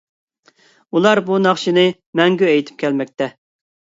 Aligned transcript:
ئۇلار 0.99 1.21
بۇ 1.27 1.37
ناخشىنى 1.43 1.83
مەڭگۈ 2.19 2.49
ئېيتىپ 2.53 2.79
كەلمەكتە. 2.85 3.29